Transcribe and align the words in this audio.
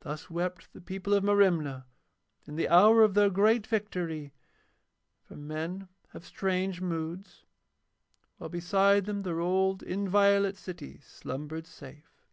Thus 0.00 0.30
wept 0.30 0.72
the 0.72 0.80
people 0.80 1.12
of 1.12 1.22
Merimna 1.22 1.84
in 2.46 2.56
the 2.56 2.70
hour 2.70 3.02
of 3.02 3.12
their 3.12 3.28
great 3.28 3.66
victory, 3.66 4.32
for 5.24 5.36
men 5.36 5.88
have 6.12 6.24
strange 6.24 6.80
moods, 6.80 7.44
while 8.38 8.48
beside 8.48 9.04
them 9.04 9.24
their 9.24 9.40
old 9.40 9.82
inviolate 9.82 10.56
city 10.56 11.00
slumbered 11.02 11.66
safe. 11.66 12.26